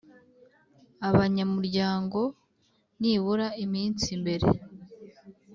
Abanyamuryango 1.09 2.19
nibura 2.99 3.47
iminsi 3.63 4.07
mbere 4.21 4.47